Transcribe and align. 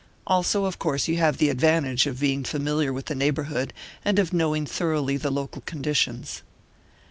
Also, 0.25 0.65
of 0.65 0.79
course, 0.79 1.07
you 1.07 1.17
have 1.17 1.37
the 1.37 1.49
advantage 1.49 2.07
of 2.07 2.19
being 2.21 2.43
familiar 2.43 2.91
with 2.91 3.05
the 3.05 3.13
neighbourhood, 3.13 3.71
and 4.03 4.17
of 4.17 4.33
knowing 4.33 4.65
thoroughly 4.65 5.15
the 5.15 5.29
local 5.29 5.61
conditions." 5.67 6.41